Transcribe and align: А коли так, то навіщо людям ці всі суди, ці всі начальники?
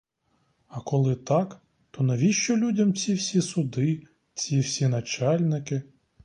А 0.67 0.79
коли 0.81 1.15
так, 1.15 1.61
то 1.91 2.03
навіщо 2.03 2.57
людям 2.57 2.93
ці 2.95 3.13
всі 3.13 3.41
суди, 3.41 4.03
ці 4.33 4.59
всі 4.59 4.87
начальники? 4.87 5.83